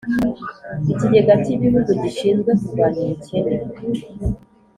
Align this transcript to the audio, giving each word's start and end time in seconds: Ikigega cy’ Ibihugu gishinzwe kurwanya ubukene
Ikigega 0.91 1.33
cy’ 1.43 1.49
Ibihugu 1.55 1.89
gishinzwe 2.01 2.51
kurwanya 2.59 2.99
ubukene 3.05 3.55